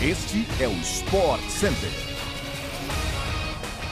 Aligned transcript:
Este 0.00 0.46
é 0.60 0.68
o 0.68 0.72
Sport 0.74 1.40
Center. 1.48 1.90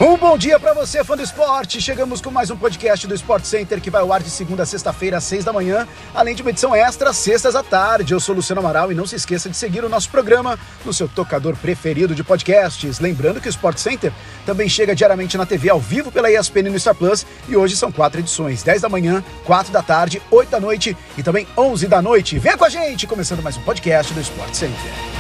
Um 0.01 0.17
bom 0.17 0.39
dia 0.39 0.61
para 0.61 0.73
você, 0.73 1.03
fã 1.03 1.17
do 1.17 1.23
esporte. 1.23 1.81
Chegamos 1.81 2.21
com 2.21 2.31
mais 2.31 2.49
um 2.49 2.57
podcast 2.57 3.09
do 3.09 3.15
Sport 3.15 3.45
Center 3.45 3.81
que 3.81 3.91
vai 3.91 4.03
ao 4.03 4.13
ar 4.13 4.23
de 4.23 4.31
segunda 4.31 4.63
a 4.63 4.67
sexta-feira 4.67 5.17
às 5.17 5.25
seis 5.25 5.45
da 5.45 5.53
manhã, 5.53 5.89
além 6.15 6.37
de 6.37 6.43
uma 6.43 6.51
edição 6.51 6.77
extra 6.77 7.13
sextas 7.13 7.57
à 7.57 7.63
tarde. 7.65 8.15
Eu 8.15 8.21
sou 8.21 8.37
Luciano 8.37 8.61
Amaral 8.61 8.93
e 8.93 8.95
não 8.95 9.05
se 9.05 9.17
esqueça 9.17 9.51
de 9.51 9.57
seguir 9.57 9.83
o 9.83 9.89
nosso 9.89 10.09
programa 10.09 10.57
no 10.85 10.93
seu 10.93 11.09
tocador 11.09 11.57
preferido 11.57 12.15
de 12.15 12.23
podcasts. 12.23 13.01
Lembrando 13.01 13.41
que 13.41 13.49
o 13.49 13.51
Sport 13.51 13.79
Center 13.79 14.13
também 14.45 14.69
chega 14.69 14.95
diariamente 14.95 15.37
na 15.37 15.45
TV 15.45 15.71
ao 15.71 15.81
vivo 15.81 16.13
pela 16.13 16.31
ESPN 16.31 16.71
no 16.71 16.79
Star 16.79 16.95
Plus 16.95 17.27
e 17.49 17.57
hoje 17.57 17.75
são 17.75 17.91
quatro 17.91 18.21
edições: 18.21 18.63
10 18.63 18.83
da 18.83 18.89
manhã, 18.89 19.25
4 19.45 19.73
da 19.73 19.83
tarde, 19.83 20.23
8 20.31 20.51
da 20.51 20.61
noite 20.61 20.97
e 21.19 21.23
também 21.25 21.49
11 21.59 21.89
da 21.89 22.01
noite. 22.01 22.39
Venha 22.39 22.57
com 22.57 22.65
a 22.65 22.69
gente, 22.69 23.09
começando 23.09 23.43
mais 23.43 23.57
um 23.57 23.63
podcast 23.63 24.15
do 24.15 24.21
Sport 24.21 24.55
Center. 24.55 25.16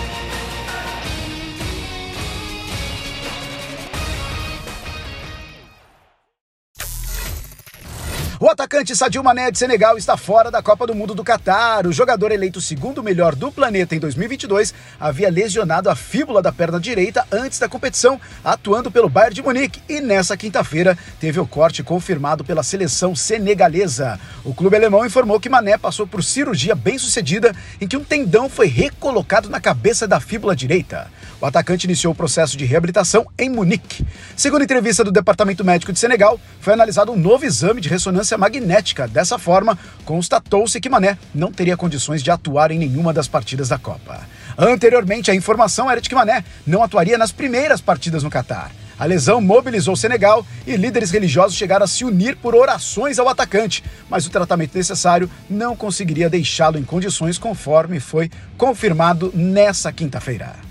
O 8.38 8.50
atacante 8.50 8.94
Sadio 8.94 9.24
Mané 9.24 9.50
de 9.50 9.58
Senegal 9.58 9.96
está 9.96 10.14
fora 10.14 10.50
da 10.50 10.60
Copa 10.60 10.86
do 10.86 10.94
Mundo 10.94 11.14
do 11.14 11.24
Catar. 11.24 11.86
O 11.86 11.92
jogador 11.92 12.30
eleito 12.30 12.60
segundo 12.60 13.02
melhor 13.02 13.34
do 13.34 13.50
planeta 13.50 13.96
em 13.96 13.98
2022 13.98 14.74
havia 15.00 15.30
lesionado 15.30 15.88
a 15.88 15.96
fíbula 15.96 16.42
da 16.42 16.52
perna 16.52 16.78
direita 16.78 17.26
antes 17.32 17.58
da 17.58 17.66
competição, 17.66 18.20
atuando 18.44 18.90
pelo 18.90 19.08
Bayern 19.08 19.34
de 19.34 19.42
Munique 19.42 19.80
e 19.88 20.02
nessa 20.02 20.36
quinta-feira 20.36 20.98
teve 21.18 21.40
o 21.40 21.46
corte 21.46 21.82
confirmado 21.82 22.44
pela 22.44 22.62
seleção 22.62 23.16
senegalesa. 23.16 24.20
O 24.44 24.52
clube 24.52 24.76
alemão 24.76 25.06
informou 25.06 25.40
que 25.40 25.48
Mané 25.48 25.78
passou 25.78 26.06
por 26.06 26.22
cirurgia 26.22 26.74
bem-sucedida 26.74 27.56
em 27.80 27.88
que 27.88 27.96
um 27.96 28.04
tendão 28.04 28.50
foi 28.50 28.66
recolocado 28.66 29.48
na 29.48 29.62
cabeça 29.62 30.06
da 30.06 30.20
fíbula 30.20 30.54
direita. 30.54 31.10
O 31.40 31.46
atacante 31.46 31.84
iniciou 31.84 32.12
o 32.12 32.16
processo 32.16 32.56
de 32.56 32.66
reabilitação 32.66 33.26
em 33.38 33.48
Munique. 33.48 34.06
Segundo 34.36 34.62
entrevista 34.62 35.02
do 35.02 35.12
Departamento 35.12 35.64
Médico 35.64 35.92
de 35.92 35.98
Senegal, 35.98 36.38
foi 36.60 36.74
analisado 36.74 37.12
um 37.12 37.16
novo 37.16 37.44
exame 37.44 37.80
de 37.80 37.88
ressonância 37.88 38.25
magnética. 38.34 39.06
Dessa 39.06 39.38
forma, 39.38 39.78
constatou-se 40.06 40.80
que 40.80 40.88
Mané 40.88 41.18
não 41.34 41.52
teria 41.52 41.76
condições 41.76 42.22
de 42.22 42.30
atuar 42.30 42.70
em 42.70 42.78
nenhuma 42.78 43.12
das 43.12 43.28
partidas 43.28 43.68
da 43.68 43.76
Copa. 43.76 44.20
Anteriormente, 44.56 45.30
a 45.30 45.34
informação 45.34 45.90
era 45.90 46.00
de 46.00 46.08
que 46.08 46.14
Mané 46.14 46.42
não 46.66 46.82
atuaria 46.82 47.18
nas 47.18 47.32
primeiras 47.32 47.82
partidas 47.82 48.22
no 48.22 48.30
Catar. 48.30 48.70
A 48.98 49.04
lesão 49.04 49.42
mobilizou 49.42 49.92
o 49.92 49.96
Senegal 49.96 50.46
e 50.66 50.74
líderes 50.74 51.10
religiosos 51.10 51.56
chegaram 51.56 51.84
a 51.84 51.88
se 51.88 52.04
unir 52.04 52.36
por 52.36 52.54
orações 52.54 53.18
ao 53.18 53.28
atacante, 53.28 53.84
mas 54.08 54.26
o 54.26 54.30
tratamento 54.30 54.76
necessário 54.76 55.30
não 55.50 55.76
conseguiria 55.76 56.30
deixá-lo 56.30 56.78
em 56.78 56.82
condições 56.82 57.36
conforme 57.36 58.00
foi 58.00 58.30
confirmado 58.56 59.30
nessa 59.34 59.92
quinta-feira. 59.92 60.65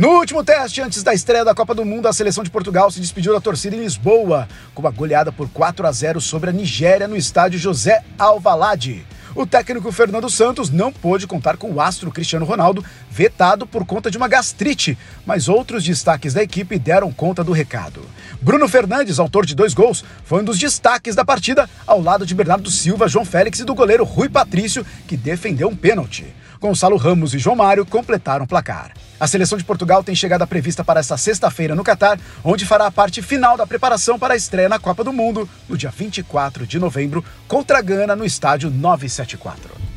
No 0.00 0.12
último 0.12 0.42
teste, 0.42 0.80
antes 0.80 1.02
da 1.02 1.12
estreia 1.12 1.44
da 1.44 1.54
Copa 1.54 1.74
do 1.74 1.84
Mundo, 1.84 2.08
a 2.08 2.12
seleção 2.14 2.42
de 2.42 2.48
Portugal 2.48 2.90
se 2.90 3.00
despediu 3.00 3.34
da 3.34 3.40
torcida 3.40 3.76
em 3.76 3.80
Lisboa, 3.80 4.48
com 4.74 4.80
uma 4.80 4.90
goleada 4.90 5.30
por 5.30 5.46
4 5.50 5.86
a 5.86 5.92
0 5.92 6.22
sobre 6.22 6.48
a 6.48 6.52
Nigéria 6.54 7.06
no 7.06 7.14
estádio 7.14 7.58
José 7.58 8.02
Alvalade. 8.18 9.06
O 9.34 9.44
técnico 9.44 9.92
Fernando 9.92 10.30
Santos 10.30 10.70
não 10.70 10.90
pôde 10.90 11.26
contar 11.26 11.58
com 11.58 11.70
o 11.70 11.82
astro 11.82 12.10
Cristiano 12.10 12.46
Ronaldo, 12.46 12.82
vetado 13.10 13.66
por 13.66 13.84
conta 13.84 14.10
de 14.10 14.16
uma 14.16 14.26
gastrite, 14.26 14.96
mas 15.26 15.50
outros 15.50 15.84
destaques 15.84 16.32
da 16.32 16.42
equipe 16.42 16.78
deram 16.78 17.12
conta 17.12 17.44
do 17.44 17.52
recado. 17.52 18.00
Bruno 18.40 18.66
Fernandes, 18.68 19.18
autor 19.18 19.44
de 19.44 19.54
dois 19.54 19.74
gols, 19.74 20.02
foi 20.24 20.40
um 20.40 20.44
dos 20.44 20.58
destaques 20.58 21.14
da 21.14 21.26
partida, 21.26 21.68
ao 21.86 22.00
lado 22.00 22.24
de 22.24 22.34
Bernardo 22.34 22.70
Silva, 22.70 23.06
João 23.06 23.26
Félix 23.26 23.58
e 23.58 23.64
do 23.64 23.74
goleiro 23.74 24.04
Rui 24.04 24.30
Patrício, 24.30 24.82
que 25.06 25.14
defendeu 25.14 25.68
um 25.68 25.76
pênalti. 25.76 26.34
Gonçalo 26.58 26.96
Ramos 26.96 27.34
e 27.34 27.38
João 27.38 27.56
Mário 27.56 27.84
completaram 27.84 28.46
o 28.46 28.48
placar. 28.48 28.92
A 29.20 29.26
seleção 29.26 29.58
de 29.58 29.64
Portugal 29.64 30.02
tem 30.02 30.14
chegada 30.14 30.46
prevista 30.46 30.82
para 30.82 30.98
esta 30.98 31.14
sexta-feira 31.18 31.74
no 31.74 31.84
Catar, 31.84 32.18
onde 32.42 32.64
fará 32.64 32.86
a 32.86 32.90
parte 32.90 33.20
final 33.20 33.54
da 33.54 33.66
preparação 33.66 34.18
para 34.18 34.32
a 34.32 34.36
estreia 34.36 34.66
na 34.66 34.78
Copa 34.78 35.04
do 35.04 35.12
Mundo, 35.12 35.46
no 35.68 35.76
dia 35.76 35.90
24 35.90 36.66
de 36.66 36.78
novembro, 36.78 37.22
contra 37.46 37.80
a 37.80 37.82
Gana, 37.82 38.16
no 38.16 38.24
estádio 38.24 38.70
974. 38.70 39.90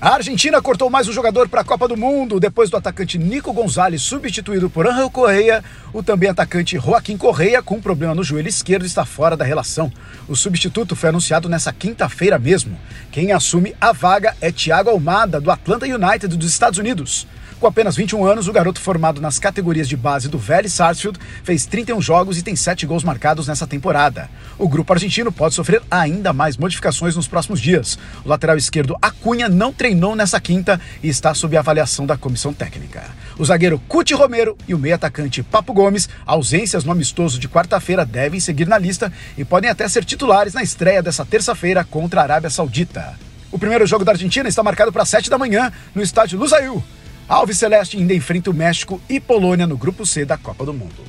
A 0.00 0.16
Argentina 0.16 0.60
cortou 0.60 0.90
mais 0.90 1.08
um 1.08 1.12
jogador 1.12 1.48
para 1.48 1.62
a 1.62 1.64
Copa 1.64 1.88
do 1.88 1.96
Mundo. 1.96 2.38
Depois 2.38 2.68
do 2.68 2.76
atacante 2.76 3.16
Nico 3.16 3.54
Gonzalez 3.54 4.02
substituído 4.02 4.68
por 4.68 4.86
Angel 4.86 5.08
Correia, 5.08 5.64
o 5.94 6.02
também 6.02 6.28
atacante 6.28 6.78
Joaquim 6.78 7.16
Correia, 7.16 7.62
com 7.62 7.76
um 7.76 7.80
problema 7.80 8.14
no 8.14 8.22
joelho 8.22 8.48
esquerdo, 8.48 8.84
está 8.84 9.06
fora 9.06 9.34
da 9.34 9.46
relação. 9.46 9.90
O 10.28 10.36
substituto 10.36 10.94
foi 10.94 11.08
anunciado 11.08 11.48
nessa 11.48 11.72
quinta-feira 11.72 12.38
mesmo. 12.38 12.78
Quem 13.10 13.32
assume 13.32 13.74
a 13.80 13.92
vaga 13.92 14.36
é 14.42 14.52
Thiago 14.52 14.90
Almada, 14.90 15.40
do 15.40 15.50
Atlanta 15.50 15.86
United 15.86 16.36
dos 16.36 16.50
Estados 16.50 16.78
Unidos. 16.78 17.26
Com 17.64 17.68
apenas 17.68 17.96
21 17.96 18.26
anos, 18.26 18.46
o 18.46 18.52
garoto 18.52 18.78
formado 18.78 19.22
nas 19.22 19.38
categorias 19.38 19.88
de 19.88 19.96
base 19.96 20.28
do 20.28 20.36
Vélez 20.36 20.74
Sarsfield 20.74 21.18
fez 21.42 21.64
31 21.64 21.98
jogos 21.98 22.36
e 22.36 22.42
tem 22.42 22.54
7 22.54 22.84
gols 22.84 23.02
marcados 23.02 23.48
nessa 23.48 23.66
temporada. 23.66 24.28
O 24.58 24.68
grupo 24.68 24.92
argentino 24.92 25.32
pode 25.32 25.54
sofrer 25.54 25.80
ainda 25.90 26.30
mais 26.34 26.58
modificações 26.58 27.16
nos 27.16 27.26
próximos 27.26 27.58
dias. 27.58 27.98
O 28.22 28.28
lateral 28.28 28.58
esquerdo 28.58 28.98
Acunha 29.00 29.48
não 29.48 29.72
treinou 29.72 30.14
nessa 30.14 30.38
quinta 30.38 30.78
e 31.02 31.08
está 31.08 31.32
sob 31.32 31.56
avaliação 31.56 32.04
da 32.04 32.18
comissão 32.18 32.52
técnica. 32.52 33.02
O 33.38 33.44
zagueiro 33.46 33.80
Cuti 33.88 34.12
Romero 34.12 34.58
e 34.68 34.74
o 34.74 34.78
meio 34.78 34.96
atacante 34.96 35.42
Papo 35.42 35.72
Gomes, 35.72 36.06
ausências 36.26 36.84
no 36.84 36.92
amistoso 36.92 37.38
de 37.38 37.48
quarta-feira, 37.48 38.04
devem 38.04 38.40
seguir 38.40 38.66
na 38.66 38.76
lista 38.76 39.10
e 39.38 39.42
podem 39.42 39.70
até 39.70 39.88
ser 39.88 40.04
titulares 40.04 40.52
na 40.52 40.62
estreia 40.62 41.02
dessa 41.02 41.24
terça-feira 41.24 41.82
contra 41.82 42.20
a 42.20 42.24
Arábia 42.24 42.50
Saudita. 42.50 43.18
O 43.50 43.58
primeiro 43.58 43.86
jogo 43.86 44.04
da 44.04 44.12
Argentina 44.12 44.50
está 44.50 44.62
marcado 44.62 44.92
para 44.92 45.06
7 45.06 45.30
da 45.30 45.38
manhã 45.38 45.72
no 45.94 46.02
estádio 46.02 46.38
Lusail. 46.38 46.84
Alves 47.28 47.58
Celeste 47.58 47.96
ainda 47.96 48.12
enfrenta 48.12 48.50
o 48.50 48.54
México 48.54 49.00
e 49.08 49.18
Polônia 49.18 49.66
no 49.66 49.78
grupo 49.78 50.04
C 50.04 50.24
da 50.24 50.36
Copa 50.36 50.64
do 50.66 50.74
Mundo. 50.74 51.02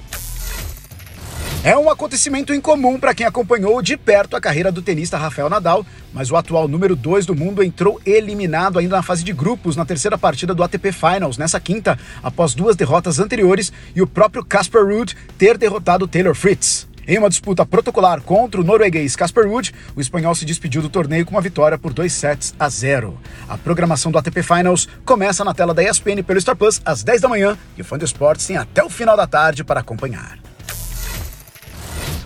É 1.61 1.75
um 1.75 1.89
acontecimento 1.89 2.53
incomum 2.53 2.99
para 2.99 3.13
quem 3.13 3.25
acompanhou 3.25 3.81
de 3.81 3.97
perto 3.97 4.35
a 4.35 4.39
carreira 4.39 4.71
do 4.71 4.83
tenista 4.83 5.17
Rafael 5.17 5.49
Nadal, 5.49 5.85
mas 6.13 6.29
o 6.29 6.35
atual 6.35 6.67
número 6.67 6.95
2 6.95 7.25
do 7.25 7.35
mundo 7.35 7.63
entrou 7.63 7.99
eliminado 8.05 8.77
ainda 8.77 8.97
na 8.97 9.01
fase 9.01 9.23
de 9.23 9.33
grupos 9.33 9.75
na 9.75 9.83
terceira 9.83 10.17
partida 10.17 10.53
do 10.53 10.63
ATP 10.63 10.91
Finals 10.91 11.39
nessa 11.39 11.59
quinta, 11.59 11.97
após 12.21 12.53
duas 12.53 12.75
derrotas 12.75 13.19
anteriores 13.19 13.73
e 13.95 14.01
o 14.01 14.07
próprio 14.07 14.45
Casper 14.45 14.85
Ruud 14.85 15.17
ter 15.39 15.57
derrotado 15.57 16.07
Taylor 16.07 16.35
Fritz. 16.35 16.87
Em 17.07 17.19
uma 17.19 17.29
disputa 17.29 17.65
protocolar 17.65 18.19
contra 18.21 18.59
o 18.59 18.63
norueguês 18.63 19.15
Casper 19.15 19.47
Ruud, 19.47 19.73
o 19.95 20.01
espanhol 20.01 20.33
se 20.33 20.43
despediu 20.43 20.81
do 20.81 20.89
torneio 20.89 21.23
com 21.23 21.35
uma 21.35 21.41
vitória 21.41 21.77
por 21.77 21.93
2 21.93 22.11
sets 22.11 22.55
a 22.59 22.67
0. 22.67 23.15
A 23.47 23.57
programação 23.57 24.11
do 24.11 24.17
ATP 24.17 24.41
Finals 24.41 24.87
começa 25.05 25.43
na 25.43 25.53
tela 25.53 25.73
da 25.73 25.83
ESPN 25.83 26.23
pelo 26.23 26.41
Star 26.41 26.55
Plus 26.55 26.81
às 26.83 27.03
10 27.03 27.21
da 27.21 27.29
manhã 27.29 27.55
e 27.77 27.81
o 27.81 27.85
Fã 27.85 27.97
de 27.97 28.05
Esportes 28.05 28.47
tem 28.47 28.57
até 28.57 28.83
o 28.83 28.89
final 28.89 29.15
da 29.15 29.27
tarde 29.27 29.63
para 29.63 29.81
acompanhar. 29.81 30.39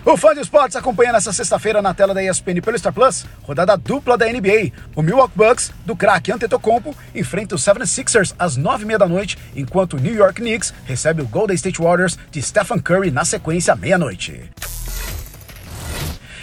O 0.02 0.16
Fã 0.16 0.32
de 0.32 0.40
Esportes 0.40 0.76
acompanha 0.76 1.12
nessa 1.12 1.30
sexta-feira 1.30 1.82
na 1.82 1.92
tela 1.92 2.14
da 2.14 2.24
ESPN 2.24 2.62
pelo 2.62 2.78
Star 2.78 2.92
Plus, 2.92 3.26
rodada 3.42 3.76
dupla 3.76 4.16
da 4.16 4.26
NBA. 4.26 4.72
O 4.96 5.02
Milwaukee 5.02 5.36
Bucks, 5.36 5.70
do 5.84 5.94
craque 5.94 6.32
Antetokounmpo, 6.32 6.96
enfrenta 7.14 7.54
os 7.54 7.62
76ers 7.62 8.34
às 8.38 8.56
nove 8.56 8.84
e 8.84 8.86
meia 8.86 8.98
da 8.98 9.06
noite, 9.06 9.36
enquanto 9.54 9.98
o 9.98 10.00
New 10.00 10.14
York 10.14 10.40
Knicks 10.40 10.72
recebe 10.86 11.20
o 11.20 11.26
Golden 11.26 11.54
State 11.54 11.82
Warriors 11.82 12.18
de 12.30 12.40
Stephen 12.40 12.78
Curry 12.78 13.10
na 13.10 13.26
sequência 13.26 13.74
à 13.74 13.76
meia-noite. 13.76 14.50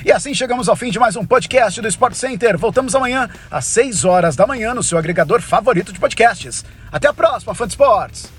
E 0.06 0.12
assim 0.12 0.34
chegamos 0.34 0.69
ao 0.69 0.75
fim 0.75 0.91
de 0.91 1.00
mais 1.00 1.16
um 1.16 1.25
podcast 1.25 1.81
do 1.81 1.88
Sport 1.88 2.13
Center. 2.13 2.58
Voltamos 2.58 2.96
amanhã 2.96 3.30
às 3.50 3.66
6 3.66 4.06
horas 4.06 4.35
da 4.35 4.46
manhã 4.46 4.74
no 4.74 4.84
seu 4.84 4.97
agregador 4.97 5.41
favorito 5.41 5.91
de 5.91 6.00
podcasts. 6.00 6.63
Até 6.91 7.08
a 7.08 7.13
próxima, 7.13 7.56
fã 7.56 7.66
de 7.66 7.74
esportes! 7.74 8.37